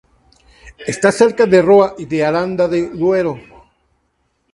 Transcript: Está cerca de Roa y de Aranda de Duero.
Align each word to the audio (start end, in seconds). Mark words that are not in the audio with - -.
Está 0.93 1.09
cerca 1.21 1.45
de 1.45 1.61
Roa 1.61 1.93
y 1.95 2.05
de 2.05 2.25
Aranda 2.25 2.67
de 2.67 2.89
Duero. 2.89 3.35